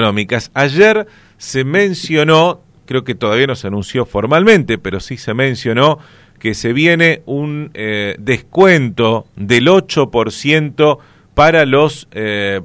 económicas. 0.00 0.52
Ayer 0.54 1.08
se 1.38 1.64
mencionó, 1.64 2.60
creo 2.86 3.02
que 3.02 3.16
todavía 3.16 3.48
no 3.48 3.56
se 3.56 3.66
anunció 3.66 4.06
formalmente, 4.06 4.78
pero 4.78 5.00
sí 5.00 5.16
se 5.16 5.34
mencionó 5.34 5.98
que 6.38 6.54
se 6.54 6.72
viene 6.72 7.22
un 7.26 7.72
eh, 7.74 8.14
descuento 8.20 9.26
del 9.34 9.66
8% 9.66 10.98
para 11.34 11.66
los 11.66 12.06
eh, 12.12 12.60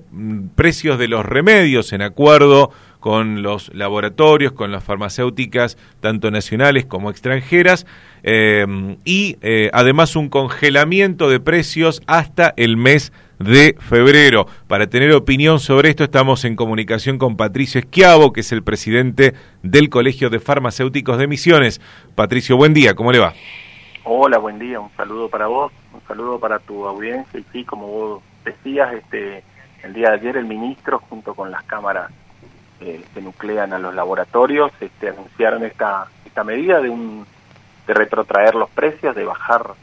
precios 0.53 0.99
de 0.99 1.07
los 1.07 1.25
remedios 1.25 1.91
en 1.91 2.03
acuerdo 2.03 2.69
con 2.99 3.41
los 3.41 3.73
laboratorios, 3.73 4.51
con 4.51 4.71
las 4.71 4.83
farmacéuticas, 4.83 5.79
tanto 6.01 6.29
nacionales 6.29 6.85
como 6.85 7.09
extranjeras, 7.09 7.87
eh, 8.21 8.67
y 9.05 9.37
además 9.73 10.15
un 10.15 10.29
congelamiento 10.29 11.31
de 11.31 11.39
precios 11.39 12.03
hasta 12.05 12.53
el 12.57 12.77
mes 12.77 13.11
de 13.43 13.75
febrero. 13.79 14.47
Para 14.67 14.87
tener 14.87 15.13
opinión 15.13 15.59
sobre 15.59 15.89
esto 15.89 16.03
estamos 16.03 16.45
en 16.45 16.55
comunicación 16.55 17.17
con 17.17 17.37
Patricio 17.37 17.79
Esquiavo, 17.79 18.33
que 18.33 18.41
es 18.41 18.51
el 18.51 18.63
presidente 18.63 19.33
del 19.61 19.89
Colegio 19.89 20.29
de 20.29 20.39
Farmacéuticos 20.39 21.17
de 21.17 21.27
Misiones. 21.27 21.81
Patricio, 22.15 22.57
buen 22.57 22.73
día, 22.73 22.95
¿cómo 22.95 23.11
le 23.11 23.19
va? 23.19 23.33
Hola, 24.05 24.37
buen 24.37 24.59
día, 24.59 24.79
un 24.79 24.91
saludo 24.97 25.29
para 25.29 25.47
vos, 25.47 25.71
un 25.93 26.01
saludo 26.07 26.39
para 26.39 26.59
tu 26.59 26.85
audiencia 26.85 27.39
y 27.39 27.45
sí, 27.53 27.63
como 27.63 27.87
vos 27.87 28.23
decías, 28.43 28.93
este, 28.93 29.43
el 29.83 29.93
día 29.93 30.09
de 30.09 30.15
ayer 30.15 30.37
el 30.37 30.45
ministro 30.45 30.99
junto 31.09 31.33
con 31.33 31.51
las 31.51 31.63
cámaras 31.63 32.11
eh, 32.81 33.01
se 33.13 33.21
nuclean 33.21 33.71
a 33.71 33.79
los 33.79 33.95
laboratorios, 33.95 34.71
este, 34.81 35.09
anunciaron 35.09 35.63
esta, 35.63 36.07
esta 36.25 36.43
medida 36.43 36.81
de, 36.81 36.89
un, 36.89 37.25
de 37.87 37.93
retrotraer 37.93 38.55
los 38.55 38.69
precios, 38.69 39.15
de 39.15 39.23
bajar 39.23 39.73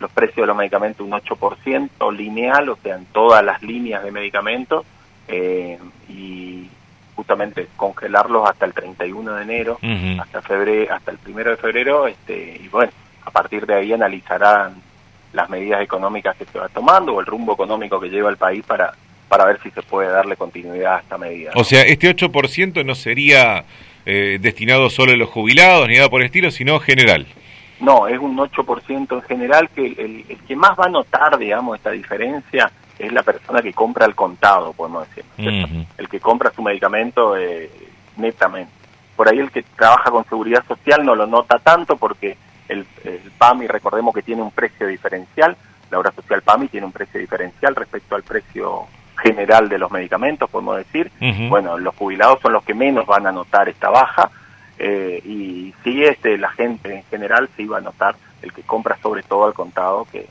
los 0.00 0.10
precios 0.10 0.38
de 0.38 0.46
los 0.46 0.56
medicamentos 0.56 1.06
un 1.06 1.12
8% 1.12 2.16
lineal, 2.16 2.70
o 2.70 2.76
sea, 2.82 2.96
en 2.96 3.04
todas 3.06 3.44
las 3.44 3.62
líneas 3.62 4.02
de 4.02 4.10
medicamentos, 4.10 4.84
eh, 5.28 5.78
y 6.08 6.68
justamente 7.14 7.68
congelarlos 7.76 8.48
hasta 8.48 8.64
el 8.64 8.72
31 8.72 9.34
de 9.34 9.42
enero, 9.42 9.78
hasta 10.18 10.42
febrero, 10.42 10.94
hasta 10.94 11.10
el 11.10 11.18
primero 11.18 11.50
de 11.50 11.56
febrero, 11.58 12.06
este, 12.08 12.58
y 12.62 12.68
bueno, 12.68 12.90
a 13.24 13.30
partir 13.30 13.66
de 13.66 13.74
ahí 13.74 13.92
analizarán 13.92 14.74
las 15.32 15.48
medidas 15.48 15.82
económicas 15.82 16.36
que 16.36 16.46
se 16.46 16.58
va 16.58 16.68
tomando 16.68 17.14
o 17.14 17.20
el 17.20 17.26
rumbo 17.26 17.52
económico 17.52 18.00
que 18.00 18.08
lleva 18.08 18.30
el 18.30 18.36
país 18.36 18.64
para 18.66 18.92
para 19.30 19.44
ver 19.44 19.60
si 19.62 19.70
se 19.70 19.82
puede 19.82 20.08
darle 20.08 20.34
continuidad 20.34 20.96
a 20.96 20.98
esta 20.98 21.16
medida. 21.16 21.52
O 21.54 21.62
sea, 21.62 21.82
este 21.82 22.12
8% 22.12 22.84
no 22.84 22.96
sería 22.96 23.64
eh, 24.04 24.38
destinado 24.40 24.90
solo 24.90 25.12
a 25.12 25.16
los 25.16 25.28
jubilados 25.28 25.86
ni 25.86 25.94
nada 25.94 26.08
por 26.08 26.20
el 26.20 26.26
estilo, 26.26 26.50
sino 26.50 26.80
general. 26.80 27.28
No, 27.80 28.06
es 28.06 28.18
un 28.18 28.36
8% 28.36 29.12
en 29.12 29.22
general 29.22 29.68
que 29.70 29.86
el, 29.86 30.38
que 30.46 30.56
más 30.56 30.78
va 30.78 30.84
a 30.84 30.90
notar, 30.90 31.38
digamos, 31.38 31.76
esta 31.76 31.90
diferencia 31.90 32.70
es 32.98 33.12
la 33.12 33.22
persona 33.22 33.62
que 33.62 33.72
compra 33.72 34.04
al 34.04 34.14
contado, 34.14 34.72
podemos 34.74 35.08
decir. 35.08 35.24
El 35.96 36.08
que 36.08 36.20
compra 36.20 36.52
su 36.52 36.62
medicamento 36.62 37.36
eh, 37.36 37.70
netamente. 38.16 38.72
Por 39.16 39.28
ahí 39.28 39.38
el 39.38 39.50
que 39.50 39.62
trabaja 39.62 40.10
con 40.10 40.24
seguridad 40.26 40.64
social 40.66 41.04
no 41.04 41.14
lo 41.14 41.26
nota 41.26 41.58
tanto 41.58 41.96
porque 41.96 42.36
el, 42.68 42.86
el 43.04 43.32
PAMI, 43.38 43.66
recordemos 43.66 44.14
que 44.14 44.22
tiene 44.22 44.42
un 44.42 44.50
precio 44.50 44.86
diferencial, 44.86 45.56
la 45.90 45.98
obra 45.98 46.12
social 46.12 46.42
PAMI 46.42 46.68
tiene 46.68 46.86
un 46.86 46.92
precio 46.92 47.18
diferencial 47.18 47.74
respecto 47.74 48.14
al 48.14 48.22
precio 48.22 48.86
general 49.20 49.68
de 49.68 49.78
los 49.78 49.90
medicamentos, 49.90 50.48
podemos 50.50 50.76
decir. 50.76 51.10
Bueno, 51.48 51.78
los 51.78 51.94
jubilados 51.94 52.40
son 52.40 52.52
los 52.52 52.64
que 52.64 52.74
menos 52.74 53.06
van 53.06 53.26
a 53.26 53.32
notar 53.32 53.68
esta 53.68 53.90
baja 53.90 54.30
eh, 54.82 55.20
y 55.26 55.74
sí, 55.84 56.02
este, 56.02 56.38
la 56.38 56.50
gente 56.50 56.94
en 56.94 57.04
general 57.04 57.50
sí 57.54 57.66
va 57.66 57.78
a 57.78 57.82
notar, 57.82 58.16
el 58.40 58.50
que 58.52 58.62
compra 58.62 58.96
sobre 59.02 59.22
todo 59.22 59.44
al 59.44 59.52
contado, 59.52 60.06
que, 60.10 60.26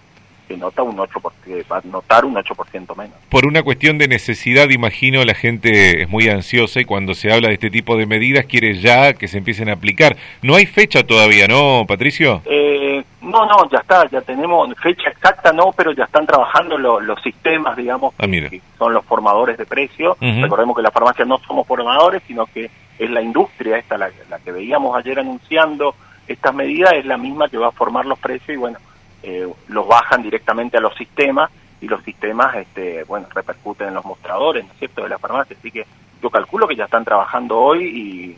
que 0.48 0.58
nota 0.58 0.82
un 0.82 0.98
8%, 0.98 1.66
va 1.72 1.78
a 1.78 1.82
notar 1.84 2.26
un 2.26 2.34
8% 2.34 2.98
menos. 2.98 3.16
Por 3.30 3.46
una 3.46 3.62
cuestión 3.62 4.00
de 4.00 4.08
necesidad, 4.08 4.68
imagino, 4.70 5.24
la 5.24 5.36
gente 5.36 6.02
es 6.02 6.10
muy 6.10 6.28
ansiosa 6.30 6.82
y 6.82 6.86
cuando 6.86 7.14
se 7.14 7.32
habla 7.32 7.50
de 7.50 7.54
este 7.54 7.70
tipo 7.70 7.96
de 7.96 8.08
medidas 8.08 8.48
quiere 8.48 8.74
ya 8.74 9.14
que 9.14 9.28
se 9.28 9.38
empiecen 9.38 9.70
a 9.70 9.74
aplicar. 9.74 10.18
No 10.42 10.56
hay 10.56 10.66
fecha 10.66 11.04
todavía, 11.06 11.48
¿no, 11.48 11.86
Patricio? 11.88 12.42
Eh, 12.46 13.04
no, 13.22 13.46
no, 13.46 13.70
ya 13.70 13.78
está, 13.78 14.10
ya 14.10 14.22
tenemos 14.22 14.68
fecha 14.82 15.12
exacta, 15.12 15.54
no, 15.54 15.72
pero 15.78 15.92
ya 15.92 16.06
están 16.06 16.26
trabajando 16.26 16.76
los 16.80 17.22
sistemas, 17.22 17.78
digamos, 17.78 18.16
ah, 18.18 18.26
que 18.26 18.62
son 18.80 18.96
los 18.96 19.06
formadores 19.06 19.60
de 19.60 19.68
precios. 19.68 20.18
Recordemos 20.20 20.76
que 20.76 20.82
la 20.82 20.90
farmacia 20.90 21.24
no 21.24 21.38
somos 21.46 21.68
formadores, 21.68 22.24
sino 22.26 22.48
que 22.48 22.72
es 23.00 23.10
la 23.10 23.22
industria 23.22 23.78
esta, 23.78 23.98
la, 23.98 24.12
que 24.44 24.52
veíamos 24.52 24.96
ayer 24.96 25.20
anunciando 25.20 25.96
estas 26.28 26.54
medidas, 26.54 26.94
es 26.94 27.06
la 27.06 27.18
misma 27.18 27.48
que 27.48 27.58
va 27.58 27.70
a 27.70 27.72
formar 27.72 28.06
los 28.06 28.20
precios 28.20 28.50
y 28.50 28.58
bueno, 28.58 28.78
eh, 29.24 29.48
los 29.70 29.88
bajan 29.88 30.22
directamente 30.22 30.78
a 30.78 30.82
los 30.82 30.96
sistemas 30.96 31.50
y 31.82 31.88
los 31.88 32.04
sistemas, 32.04 32.56
este, 32.58 33.06
bueno, 33.06 33.28
repercuten 33.34 33.88
en 33.88 33.94
los 33.94 34.06
mostradores, 34.06 34.66
¿no 34.66 34.74
es 34.74 34.80
cierto?, 34.80 35.04
de 35.04 35.10
la 35.10 35.18
farmacia. 35.18 35.56
Así 35.58 35.72
que 35.72 35.88
yo 36.22 36.30
calculo 36.30 36.68
que 36.68 36.76
ya 36.76 36.86
están 36.86 37.06
trabajando 37.06 37.58
hoy 37.58 37.86
y 37.86 38.36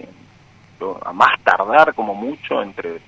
a 1.04 1.12
más 1.12 1.40
tardar 1.44 1.94
como 1.94 2.14
mucho 2.14 2.62
entre 2.62 3.00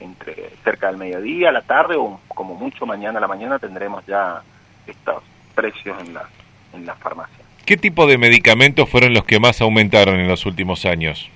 entre 0.00 0.50
cerca 0.62 0.88
del 0.88 0.98
mediodía, 0.98 1.50
la 1.50 1.62
tarde 1.62 1.96
o 1.96 2.20
como 2.28 2.54
mucho 2.54 2.84
mañana 2.84 3.18
a 3.18 3.20
la 3.22 3.28
mañana 3.28 3.58
tendremos 3.58 4.04
ya 4.04 4.42
estos 4.86 5.22
precios 5.54 5.98
en 6.00 6.14
la 6.14 6.28
en 6.74 6.84
las 6.84 6.98
farmacias. 6.98 7.43
¿Qué 7.66 7.76
tipo 7.76 8.06
de 8.06 8.18
medicamentos 8.18 8.88
fueron 8.88 9.14
los 9.14 9.24
que 9.24 9.40
más 9.40 9.60
aumentaron 9.60 10.20
en 10.20 10.28
los 10.28 10.46
últimos 10.46 10.84
años? 10.84 11.30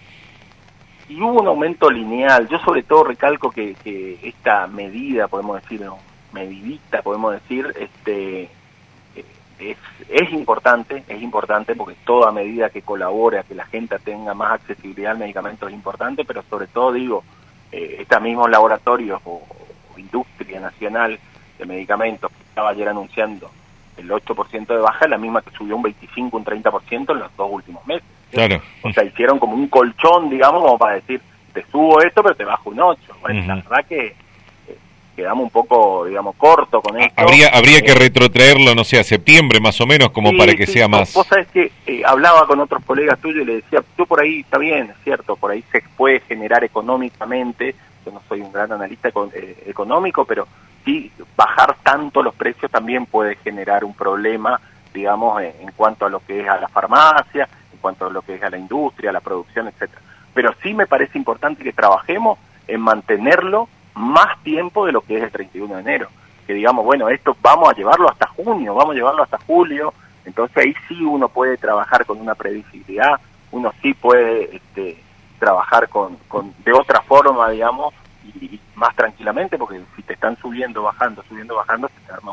y 1.08 1.20
hubo 1.20 1.40
un 1.40 1.46
aumento 1.46 1.90
lineal. 1.90 2.48
Yo 2.48 2.58
sobre 2.58 2.82
todo 2.82 3.04
recalco 3.04 3.50
que, 3.50 3.74
que 3.82 4.18
esta 4.22 4.66
medida, 4.66 5.26
podemos 5.26 5.62
decir, 5.62 5.82
medidita, 6.32 7.02
podemos 7.02 7.32
decir, 7.32 7.74
este 7.78 8.50
es, 9.58 9.76
es 10.08 10.32
importante, 10.32 11.02
es 11.08 11.20
importante 11.20 11.74
porque 11.74 11.96
toda 12.04 12.30
medida 12.30 12.70
que 12.70 12.82
colabore 12.82 13.42
que 13.48 13.54
la 13.54 13.66
gente 13.66 13.98
tenga 13.98 14.34
más 14.34 14.52
accesibilidad 14.52 15.12
al 15.12 15.18
medicamento 15.18 15.66
es 15.66 15.74
importante, 15.74 16.24
pero 16.24 16.44
sobre 16.48 16.68
todo 16.68 16.92
digo, 16.92 17.24
eh, 17.72 17.96
estos 18.00 18.22
mismos 18.22 18.50
laboratorios 18.50 19.20
o, 19.24 19.42
industria 19.96 20.60
nacional 20.60 21.18
de 21.58 21.66
medicamentos 21.66 22.30
que 22.30 22.42
estaba 22.44 22.70
ayer 22.70 22.88
anunciando 22.88 23.50
el 23.98 24.08
8% 24.10 24.66
de 24.66 24.78
baja 24.78 25.04
es 25.04 25.10
la 25.10 25.18
misma 25.18 25.42
que 25.42 25.50
subió 25.50 25.76
un 25.76 25.82
25, 25.82 26.36
un 26.36 26.44
30% 26.44 27.12
en 27.12 27.18
los 27.18 27.36
dos 27.36 27.48
últimos 27.50 27.86
meses. 27.86 28.04
Claro. 28.30 28.60
O 28.82 28.92
sea, 28.92 29.04
hicieron 29.04 29.38
como 29.38 29.54
un 29.54 29.68
colchón, 29.68 30.30
digamos, 30.30 30.62
como 30.62 30.78
para 30.78 30.94
decir, 30.94 31.20
te 31.52 31.64
subo 31.70 32.00
esto, 32.02 32.22
pero 32.22 32.34
te 32.34 32.44
bajo 32.44 32.70
un 32.70 32.80
8. 32.80 33.00
Bueno, 33.20 33.46
la 33.46 33.54
verdad 33.56 33.86
que 33.88 34.06
eh, 34.06 34.78
quedamos 35.16 35.44
un 35.44 35.50
poco, 35.50 36.04
digamos, 36.04 36.36
corto 36.36 36.80
con 36.80 37.00
esto. 37.00 37.20
Habría, 37.20 37.48
habría 37.48 37.80
que 37.80 37.92
eh, 37.92 37.98
retrotraerlo, 37.98 38.74
no 38.74 38.84
sé, 38.84 38.98
a 38.98 39.04
septiembre 39.04 39.60
más 39.60 39.80
o 39.80 39.86
menos, 39.86 40.10
como 40.10 40.36
para 40.36 40.54
que 40.54 40.66
sea 40.66 40.88
más... 40.88 41.12
Vos 41.14 41.26
sabés 41.26 41.48
que 41.48 41.72
eh, 41.86 42.02
hablaba 42.04 42.46
con 42.46 42.60
otros 42.60 42.84
colegas 42.84 43.18
tuyos 43.20 43.42
y 43.42 43.46
le 43.46 43.54
decía, 43.56 43.82
tú 43.96 44.06
por 44.06 44.20
ahí, 44.20 44.40
está 44.40 44.58
bien, 44.58 44.90
es 44.90 45.04
cierto, 45.04 45.36
por 45.36 45.50
ahí 45.50 45.64
se 45.72 45.82
puede 45.96 46.20
generar 46.20 46.62
económicamente, 46.62 47.74
yo 48.04 48.12
no 48.12 48.22
soy 48.28 48.42
un 48.42 48.52
gran 48.52 48.70
analista 48.70 49.10
económico, 49.66 50.24
pero 50.24 50.46
sí, 50.88 51.12
bajar 51.36 51.76
tanto 51.82 52.22
los 52.22 52.34
precios 52.34 52.70
también 52.70 53.04
puede 53.04 53.36
generar 53.36 53.84
un 53.84 53.92
problema, 53.92 54.58
digamos, 54.94 55.42
en 55.42 55.70
cuanto 55.72 56.06
a 56.06 56.08
lo 56.08 56.20
que 56.20 56.40
es 56.40 56.48
a 56.48 56.58
la 56.58 56.68
farmacia, 56.68 57.46
en 57.72 57.78
cuanto 57.78 58.06
a 58.06 58.10
lo 58.10 58.22
que 58.22 58.36
es 58.36 58.42
a 58.42 58.48
la 58.48 58.56
industria, 58.56 59.10
a 59.10 59.12
la 59.12 59.20
producción, 59.20 59.68
etcétera. 59.68 60.00
Pero 60.32 60.54
sí 60.62 60.72
me 60.72 60.86
parece 60.86 61.18
importante 61.18 61.62
que 61.62 61.74
trabajemos 61.74 62.38
en 62.66 62.80
mantenerlo 62.80 63.68
más 63.94 64.42
tiempo 64.42 64.86
de 64.86 64.92
lo 64.92 65.02
que 65.02 65.18
es 65.18 65.24
el 65.24 65.30
31 65.30 65.74
de 65.74 65.80
enero. 65.80 66.08
Que 66.46 66.54
digamos, 66.54 66.86
bueno, 66.86 67.10
esto 67.10 67.36
vamos 67.42 67.68
a 67.68 67.74
llevarlo 67.74 68.08
hasta 68.08 68.26
junio, 68.28 68.74
vamos 68.74 68.92
a 68.94 68.96
llevarlo 68.96 69.22
hasta 69.22 69.38
julio, 69.46 69.92
entonces 70.24 70.56
ahí 70.56 70.74
sí 70.88 71.04
uno 71.04 71.28
puede 71.28 71.58
trabajar 71.58 72.06
con 72.06 72.18
una 72.18 72.34
previsibilidad, 72.34 73.20
uno 73.50 73.74
sí 73.82 73.92
puede 73.92 74.56
este, 74.56 75.02
trabajar 75.38 75.90
con, 75.90 76.16
con 76.28 76.54
de 76.64 76.72
otra 76.72 77.02
forma, 77.02 77.50
digamos, 77.50 77.92
y, 78.34 78.60
más 78.74 78.94
tranquilamente, 78.94 79.58
porque 79.58 79.80
si 79.96 80.02
te 80.02 80.14
están 80.14 80.36
subiendo, 80.38 80.82
bajando, 80.82 81.22
subiendo, 81.28 81.56
bajando, 81.56 81.88
se 81.88 82.06
te 82.06 82.12
arma 82.12 82.32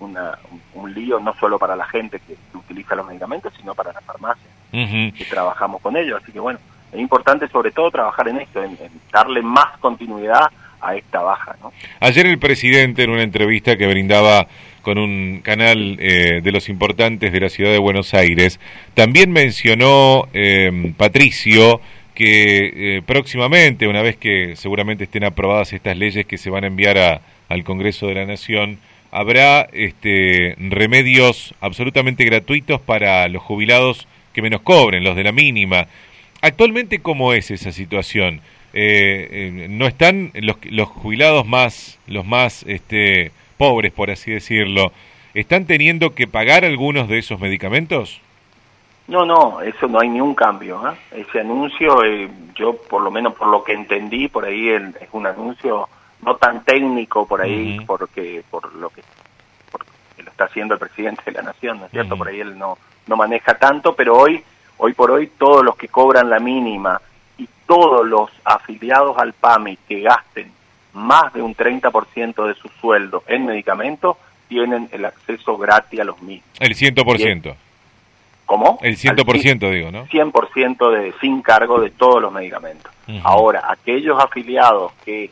una, 0.00 0.38
un, 0.74 0.94
lío 0.94 1.20
no 1.20 1.34
solo 1.34 1.58
para 1.58 1.76
la 1.76 1.86
gente 1.86 2.20
que 2.20 2.36
utiliza 2.56 2.94
los 2.94 3.06
medicamentos, 3.06 3.52
sino 3.56 3.74
para 3.74 3.92
la 3.92 4.00
farmacia 4.00 4.48
que 4.72 5.26
trabajamos 5.28 5.80
con 5.80 5.96
ellos. 5.96 6.20
Así 6.22 6.32
que 6.32 6.40
bueno, 6.40 6.58
es 6.92 6.98
importante 6.98 7.48
sobre 7.48 7.70
todo 7.70 7.90
trabajar 7.90 8.28
en 8.28 8.38
esto, 8.38 8.62
en, 8.62 8.76
darle 9.12 9.42
más 9.42 9.78
continuidad 9.78 10.50
a 10.80 10.96
esta 10.96 11.20
baja. 11.20 11.56
¿no? 11.62 11.72
Ayer 12.00 12.26
el 12.26 12.38
presidente 12.38 13.04
en 13.04 13.10
una 13.10 13.22
entrevista 13.22 13.76
que 13.76 13.86
brindaba 13.86 14.46
con 14.82 14.98
un 14.98 15.40
canal 15.42 15.96
eh, 15.98 16.40
de 16.42 16.52
los 16.52 16.68
importantes 16.68 17.32
de 17.32 17.40
la 17.40 17.48
ciudad 17.48 17.70
de 17.70 17.78
Buenos 17.78 18.12
Aires, 18.14 18.60
también 18.92 19.32
mencionó 19.32 20.28
eh, 20.34 20.92
Patricio 20.96 21.80
que 22.14 22.96
eh, 22.96 23.02
próximamente, 23.04 23.88
una 23.88 24.02
vez 24.02 24.16
que 24.16 24.56
seguramente 24.56 25.04
estén 25.04 25.24
aprobadas 25.24 25.72
estas 25.72 25.96
leyes 25.96 26.26
que 26.26 26.38
se 26.38 26.50
van 26.50 26.64
a 26.64 26.68
enviar 26.68 26.98
a, 26.98 27.20
al 27.48 27.64
Congreso 27.64 28.06
de 28.06 28.14
la 28.14 28.24
Nación, 28.24 28.78
habrá 29.10 29.68
este, 29.72 30.54
remedios 30.58 31.54
absolutamente 31.60 32.24
gratuitos 32.24 32.80
para 32.80 33.28
los 33.28 33.42
jubilados 33.42 34.08
que 34.32 34.42
menos 34.42 34.62
cobren, 34.62 35.04
los 35.04 35.16
de 35.16 35.24
la 35.24 35.32
mínima. 35.32 35.86
Actualmente, 36.40 36.98
¿cómo 36.98 37.32
es 37.32 37.50
esa 37.50 37.72
situación? 37.72 38.40
Eh, 38.72 39.28
eh, 39.30 39.66
¿No 39.70 39.86
están 39.86 40.32
los, 40.34 40.56
los 40.64 40.88
jubilados 40.88 41.46
más, 41.46 41.98
los 42.06 42.26
más 42.26 42.64
este, 42.66 43.30
pobres, 43.56 43.92
por 43.92 44.10
así 44.10 44.32
decirlo, 44.32 44.92
están 45.32 45.66
teniendo 45.66 46.14
que 46.14 46.26
pagar 46.26 46.64
algunos 46.64 47.08
de 47.08 47.18
esos 47.18 47.40
medicamentos? 47.40 48.20
No, 49.06 49.26
no, 49.26 49.60
eso 49.60 49.86
no 49.86 50.00
hay 50.00 50.08
ni 50.08 50.20
un 50.20 50.34
cambio. 50.34 50.80
¿eh? 50.88 50.96
Ese 51.10 51.40
anuncio, 51.40 52.04
eh, 52.04 52.28
yo 52.54 52.76
por 52.76 53.02
lo 53.02 53.10
menos 53.10 53.34
por 53.34 53.48
lo 53.48 53.62
que 53.62 53.72
entendí, 53.72 54.28
por 54.28 54.44
ahí 54.44 54.70
es 54.70 55.08
un 55.12 55.26
anuncio 55.26 55.88
no 56.22 56.36
tan 56.36 56.64
técnico 56.64 57.26
por 57.26 57.42
ahí, 57.42 57.80
porque 57.86 58.42
por 58.50 58.74
lo 58.74 58.88
que, 58.88 59.02
lo 60.22 60.30
está 60.30 60.44
haciendo 60.44 60.74
el 60.74 60.80
presidente 60.80 61.22
de 61.26 61.32
la 61.32 61.42
nación, 61.42 61.80
¿no 61.80 61.86
es 61.86 61.90
cierto? 61.90 62.16
Por 62.16 62.28
ahí 62.28 62.40
él 62.40 62.58
no 62.58 62.78
no 63.06 63.16
maneja 63.16 63.54
tanto, 63.54 63.94
pero 63.94 64.16
hoy 64.16 64.42
hoy 64.76 64.92
por 64.92 65.10
hoy 65.10 65.30
todos 65.38 65.64
los 65.64 65.76
que 65.76 65.88
cobran 65.88 66.30
la 66.30 66.38
mínima 66.38 67.00
y 67.38 67.48
todos 67.66 68.06
los 68.06 68.30
afiliados 68.44 69.16
al 69.18 69.32
PAMI 69.32 69.76
que 69.88 70.00
gasten 70.00 70.50
más 70.94 71.32
de 71.32 71.42
un 71.42 71.54
30% 71.54 72.46
de 72.46 72.54
su 72.54 72.68
sueldo 72.80 73.22
en 73.26 73.46
medicamentos 73.46 74.16
tienen 74.48 74.88
el 74.92 75.04
acceso 75.04 75.56
gratis 75.56 76.00
a 76.00 76.04
los 76.04 76.20
mismos. 76.22 76.48
El 76.60 76.74
100%. 76.74 77.54
¿Cómo? 78.46 78.78
El 78.82 78.96
100% 78.96 79.70
digo, 79.70 79.90
¿no? 79.90 80.06
100% 80.06 80.90
de, 80.90 81.14
sin 81.20 81.40
cargo 81.40 81.80
de 81.80 81.90
todos 81.90 82.20
los 82.20 82.32
medicamentos. 82.32 82.92
Ahora, 83.22 83.64
aquellos 83.68 84.22
afiliados 84.22 84.92
que 85.04 85.30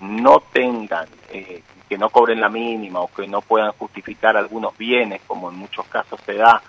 no 0.00 0.42
tengan, 0.52 1.06
eh, 1.32 1.62
que 1.88 1.98
no 1.98 2.10
cobren 2.10 2.40
la 2.40 2.48
mínima 2.48 3.00
o 3.00 3.08
que 3.08 3.26
no 3.26 3.40
puedan 3.42 3.72
justificar 3.72 4.36
algunos 4.36 4.76
bienes, 4.76 5.20
como 5.26 5.50
en 5.50 5.56
muchos 5.56 5.86
casos 5.86 6.20
se 6.24 6.34
da, 6.34 6.62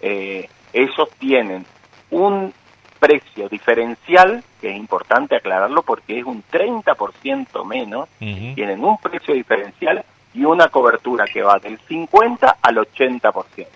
eh, 0.00 0.48
esos 0.72 1.10
tienen 1.12 1.64
un 2.10 2.52
precio 2.98 3.48
diferencial, 3.48 4.42
que 4.60 4.70
es 4.70 4.76
importante 4.76 5.36
aclararlo 5.36 5.82
porque 5.82 6.18
es 6.18 6.24
un 6.24 6.42
30% 6.42 7.64
menos, 7.64 8.08
tienen 8.18 8.84
un 8.84 8.98
precio 8.98 9.34
diferencial 9.34 10.04
y 10.34 10.44
una 10.44 10.68
cobertura 10.68 11.24
que 11.26 11.42
va 11.42 11.58
del 11.58 11.78
50 11.78 12.58
al 12.60 12.76
80%. 12.76 13.66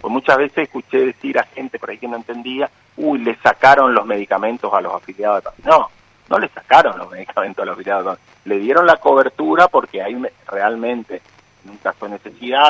Pues 0.00 0.12
muchas 0.12 0.36
veces 0.36 0.64
escuché 0.64 1.06
decir 1.06 1.38
a 1.38 1.44
gente 1.44 1.78
por 1.78 1.90
ahí 1.90 1.98
que 1.98 2.08
no 2.08 2.16
entendía, 2.16 2.70
uy, 2.96 3.18
le 3.18 3.36
sacaron 3.36 3.94
los 3.94 4.06
medicamentos 4.06 4.72
a 4.72 4.80
los 4.80 4.94
afiliados. 4.94 5.54
No, 5.64 5.88
no 6.28 6.38
le 6.38 6.48
sacaron 6.48 6.98
los 6.98 7.10
medicamentos 7.10 7.62
a 7.62 7.66
los 7.66 7.74
afiliados. 7.74 8.18
Le 8.44 8.58
dieron 8.58 8.86
la 8.86 8.96
cobertura 8.96 9.68
porque 9.68 10.02
hay 10.02 10.16
realmente, 10.46 11.22
en 11.64 11.70
un 11.70 11.76
caso 11.78 12.06
de 12.06 12.12
necesidad, 12.12 12.68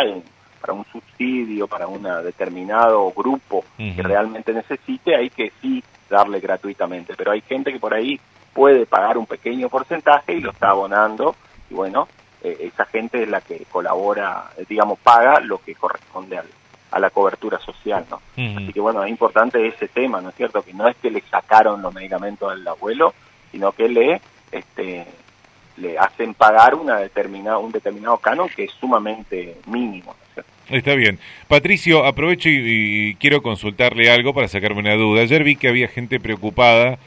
para 0.60 0.72
un 0.72 0.84
subsidio, 0.86 1.66
para 1.66 1.86
un 1.86 2.02
determinado 2.02 3.12
grupo 3.12 3.64
que 3.76 4.02
realmente 4.02 4.52
necesite, 4.52 5.14
hay 5.14 5.30
que 5.30 5.52
sí 5.60 5.82
darle 6.08 6.40
gratuitamente. 6.40 7.14
Pero 7.16 7.32
hay 7.32 7.42
gente 7.42 7.72
que 7.72 7.78
por 7.78 7.92
ahí 7.92 8.18
puede 8.52 8.86
pagar 8.86 9.18
un 9.18 9.26
pequeño 9.26 9.68
porcentaje 9.68 10.34
y 10.34 10.40
lo 10.40 10.50
está 10.50 10.70
abonando 10.70 11.36
y 11.70 11.74
bueno, 11.74 12.08
eh, 12.42 12.70
esa 12.72 12.84
gente 12.86 13.22
es 13.22 13.28
la 13.28 13.40
que 13.40 13.64
colabora, 13.70 14.50
eh, 14.56 14.64
digamos, 14.68 14.98
paga 14.98 15.40
lo 15.40 15.58
que 15.58 15.74
corresponde 15.74 16.38
al, 16.38 16.46
a 16.90 16.98
la 16.98 17.10
cobertura 17.10 17.58
social, 17.58 18.06
¿no? 18.10 18.20
Así 18.56 18.72
que 18.72 18.80
bueno, 18.80 19.04
es 19.04 19.10
importante 19.10 19.66
ese 19.66 19.88
tema, 19.88 20.20
¿no 20.20 20.30
es 20.30 20.34
cierto? 20.36 20.62
Que 20.62 20.72
no 20.72 20.88
es 20.88 20.96
que 20.96 21.10
le 21.10 21.22
sacaron 21.22 21.82
los 21.82 21.92
medicamentos 21.92 22.50
al 22.50 22.66
abuelo, 22.66 23.14
sino 23.50 23.72
que 23.72 23.88
le, 23.88 24.20
este, 24.52 25.06
le 25.76 25.98
hacen 25.98 26.34
pagar 26.34 26.74
una 26.74 26.96
determinada, 26.98 27.58
un 27.58 27.72
determinado 27.72 28.18
canon 28.18 28.48
que 28.48 28.64
es 28.64 28.72
sumamente 28.72 29.56
mínimo, 29.66 30.14
Está 30.68 30.96
bien. 30.96 31.20
Patricio, 31.46 32.04
aprovecho 32.04 32.48
y, 32.48 33.16
quiero 33.20 33.40
consultarle 33.40 34.10
algo 34.10 34.34
para 34.34 34.48
sacarme 34.48 34.80
una 34.80 34.96
duda. 34.96 35.22
Ayer 35.22 35.44
vi 35.44 35.54
que 35.54 35.68
había 35.68 35.86
gente 35.86 36.18
preocupada 36.18 36.98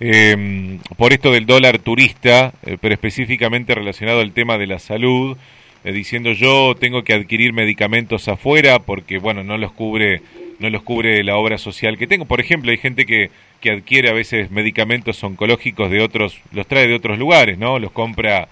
eh, 0.00 0.80
por 0.96 1.12
esto 1.12 1.30
del 1.30 1.46
dólar 1.46 1.78
turista, 1.78 2.52
eh, 2.64 2.76
pero 2.80 2.94
específicamente 2.94 3.72
relacionado 3.72 4.20
al 4.20 4.32
tema 4.32 4.58
de 4.58 4.66
la 4.66 4.80
salud. 4.80 5.36
Eh, 5.84 5.92
diciendo 5.92 6.32
yo 6.32 6.74
tengo 6.74 7.04
que 7.04 7.12
adquirir 7.12 7.52
medicamentos 7.52 8.26
afuera 8.28 8.78
porque 8.78 9.18
bueno 9.18 9.44
no 9.44 9.58
los 9.58 9.70
cubre 9.70 10.22
no 10.58 10.70
los 10.70 10.82
cubre 10.82 11.22
la 11.22 11.36
obra 11.36 11.58
social 11.58 11.98
que 11.98 12.06
tengo. 12.06 12.24
Por 12.24 12.40
ejemplo 12.40 12.70
hay 12.70 12.78
gente 12.78 13.04
que, 13.04 13.30
que 13.60 13.70
adquiere 13.70 14.08
a 14.08 14.14
veces 14.14 14.50
medicamentos 14.50 15.22
oncológicos 15.22 15.90
de 15.90 16.00
otros 16.00 16.40
los 16.52 16.66
trae 16.66 16.88
de 16.88 16.94
otros 16.94 17.18
lugares 17.18 17.58
no 17.58 17.78
los 17.78 17.92
compra 17.92 18.48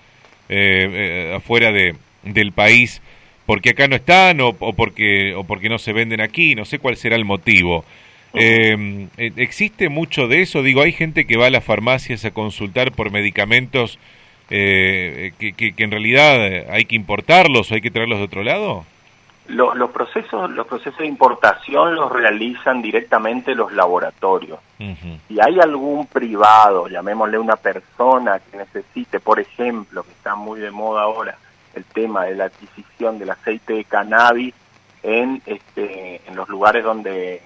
eh, 0.51 0.89
eh, 1.31 1.35
afuera 1.35 1.73
de 1.73 1.95
del 2.23 2.53
país 2.53 3.01
porque 3.47 3.71
acá 3.71 3.89
no 3.89 3.97
están 3.97 4.41
o, 4.43 4.49
o, 4.59 4.75
porque 4.75 5.35
o 5.35 5.45
porque 5.45 5.71
no 5.71 5.79
se 5.79 5.95
venden 5.95 6.21
aquí. 6.21 6.55
No 6.55 6.67
sé 6.67 6.79
cuál 6.79 6.97
será 6.97 7.17
el 7.17 7.25
motivo. 7.25 7.85
Existe 8.35 9.89
mucho 9.91 10.27
de 10.27 10.41
eso 10.41 10.63
digo 10.63 10.81
hay 10.81 10.93
gente 10.93 11.27
que 11.27 11.37
va 11.37 11.47
a 11.47 11.51
las 11.51 11.65
farmacias 11.65 12.25
a 12.25 12.31
consultar 12.31 12.93
por 12.93 13.11
medicamentos 13.11 13.99
eh, 14.55 15.33
que, 15.39 15.55
que, 15.55 15.83
en 15.83 15.91
realidad 15.91 16.71
hay 16.71 16.85
que 16.85 16.95
importarlos 16.95 17.71
o 17.71 17.75
hay 17.75 17.81
que 17.81 17.91
traerlos 17.91 18.19
de 18.19 18.25
otro 18.27 18.43
lado? 18.43 18.85
Los, 19.49 19.75
los, 19.77 19.91
procesos 19.91 20.51
los 20.51 20.67
procesos 20.67 20.99
de 20.99 21.07
importación 21.07 21.95
los 21.95 22.13
realizan 22.13 22.83
directamente 22.83 23.55
los 23.55 23.73
laboratorios. 23.73 24.59
Si 25.29 25.41
hay 25.41 25.59
algún 25.59 26.07
privado, 26.07 26.87
llamémosle 26.87 27.39
una 27.39 27.57
persona 27.57 28.41
que 28.41 28.59
necesite, 28.59 29.21
por 29.21 29.41
ejemplo, 29.41 30.03
que 30.03 30.11
está 30.11 30.35
muy 30.35 30.61
de 30.61 30.71
moda 30.71 31.03
ahora, 31.03 31.39
el 31.75 31.85
tema 31.85 32.25
de 32.25 32.35
la 32.35 32.45
adquisición 32.45 33.19
del 33.19 33.31
aceite 33.31 33.73
de 33.73 33.85
cannabis 33.85 34.55
en 35.03 35.41
este 35.47 36.21
en 36.27 36.37
los 36.37 36.49
lugares 36.49 36.85
donde 36.85 37.41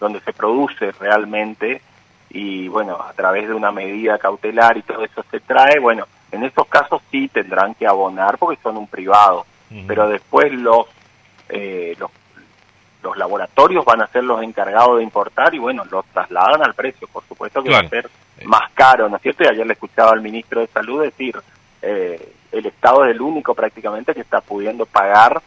donde 0.00 0.20
se 0.20 0.32
produce 0.32 0.90
realmente 0.92 1.82
y 2.30 2.68
bueno, 2.68 3.00
a 3.00 3.12
través 3.12 3.48
de 3.48 3.54
una 3.54 3.70
medida 3.70 4.18
cautelar 4.18 4.76
y 4.76 4.82
todo 4.82 5.04
eso 5.04 5.24
se 5.30 5.40
trae, 5.40 5.78
bueno, 5.78 6.06
en 6.32 6.44
estos 6.44 6.66
casos 6.68 7.02
sí 7.10 7.28
tendrán 7.28 7.74
que 7.74 7.86
abonar 7.86 8.38
porque 8.38 8.60
son 8.62 8.76
un 8.76 8.86
privado, 8.86 9.46
pero 9.86 10.08
después 10.08 10.52
los, 10.52 10.86
eh, 11.48 11.94
los, 11.98 12.10
los 13.02 13.16
laboratorios 13.16 13.84
van 13.84 14.02
a 14.02 14.06
ser 14.08 14.24
los 14.24 14.42
encargados 14.42 14.98
de 14.98 15.04
importar 15.04 15.54
y 15.54 15.58
bueno, 15.58 15.84
los 15.90 16.04
trasladan 16.06 16.62
al 16.62 16.74
precio, 16.74 17.08
por 17.08 17.24
supuesto 17.24 17.62
que 17.62 17.70
va 17.70 17.80
a 17.80 17.88
ser 17.88 18.08
más 18.44 18.70
caro, 18.72 19.08
¿no 19.08 19.16
es 19.16 19.22
cierto? 19.22 19.44
Y 19.44 19.48
ayer 19.48 19.66
le 19.66 19.72
escuchaba 19.72 20.12
al 20.12 20.22
ministro 20.22 20.60
de 20.60 20.66
Salud 20.68 21.02
decir, 21.02 21.36
eh, 21.82 22.32
el 22.52 22.66
Estado 22.66 23.04
es 23.04 23.10
el 23.12 23.20
único 23.20 23.54
prácticamente 23.54 24.14
que 24.14 24.20
está 24.20 24.40
pudiendo 24.40 24.86
pagar 24.86 25.42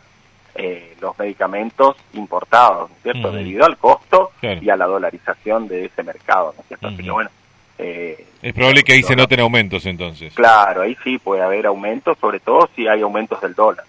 eh, 0.53 0.95
los 0.99 1.17
medicamentos 1.17 1.95
importados, 2.13 2.89
¿no 2.89 2.95
es 2.97 3.03
cierto? 3.03 3.31
Debido 3.31 3.65
al 3.65 3.77
costo 3.77 4.31
y 4.41 4.69
a 4.69 4.75
la 4.75 4.85
dolarización 4.85 5.67
de 5.67 5.85
ese 5.85 6.03
mercado, 6.03 6.53
¿no 6.55 6.61
es 6.61 6.67
cierto? 6.67 6.87
Así 6.87 7.03
que 7.03 7.11
bueno, 7.11 7.29
eh, 7.81 8.25
es 8.41 8.53
probable 8.53 8.83
que 8.83 8.93
ahí 8.93 9.03
se 9.03 9.15
noten 9.15 9.39
aumentos 9.39 9.85
entonces. 9.85 10.33
Claro, 10.33 10.81
ahí 10.81 10.95
sí 11.03 11.17
puede 11.17 11.41
haber 11.41 11.65
aumentos, 11.65 12.17
sobre 12.19 12.39
todo 12.39 12.69
si 12.75 12.87
hay 12.87 13.01
aumentos 13.01 13.41
del 13.41 13.53
dólar. 13.53 13.85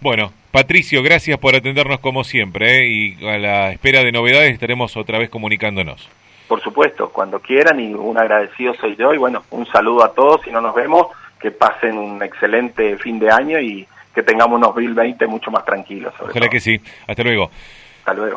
Bueno, 0.00 0.32
Patricio, 0.52 1.02
gracias 1.02 1.38
por 1.38 1.54
atendernos 1.56 1.98
como 2.00 2.24
siempre 2.24 2.78
¿eh? 2.78 2.86
y 2.86 3.26
a 3.26 3.38
la 3.38 3.72
espera 3.72 4.02
de 4.04 4.12
novedades 4.12 4.52
estaremos 4.52 4.96
otra 4.96 5.18
vez 5.18 5.28
comunicándonos. 5.28 6.08
Por 6.46 6.62
supuesto, 6.62 7.10
cuando 7.10 7.40
quieran 7.40 7.80
y 7.80 7.92
un 7.92 8.16
agradecido 8.16 8.74
soy 8.74 8.96
yo 8.96 9.12
y 9.12 9.18
bueno, 9.18 9.44
un 9.50 9.66
saludo 9.66 10.04
a 10.04 10.14
todos 10.14 10.42
si 10.42 10.50
no 10.50 10.60
nos 10.60 10.74
vemos, 10.74 11.08
que 11.40 11.50
pasen 11.50 11.98
un 11.98 12.22
excelente 12.22 12.96
fin 12.98 13.18
de 13.18 13.30
año 13.30 13.60
y 13.60 13.86
que 14.14 14.22
tengamos 14.22 14.56
unos 14.56 14.74
2020 14.74 15.26
mucho 15.26 15.50
más 15.50 15.64
tranquilos. 15.64 16.14
Ojalá 16.20 16.48
que 16.48 16.60
sí. 16.60 16.80
Hasta 17.06 17.22
luego. 17.22 17.50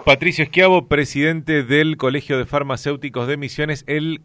Patricio 0.05 0.43
Esquiavo, 0.43 0.87
presidente 0.87 1.63
del 1.63 1.97
Colegio 1.97 2.37
de 2.37 2.45
Farmacéuticos 2.45 3.27
de 3.27 3.37
Misiones, 3.37 3.83
el 3.87 4.21